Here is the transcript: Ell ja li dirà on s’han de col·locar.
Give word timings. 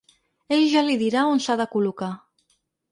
Ell 0.57 0.63
ja 0.71 0.83
li 0.87 0.97
dirà 1.03 1.27
on 1.35 1.45
s’han 1.45 1.63
de 1.63 1.71
col·locar. 1.77 2.13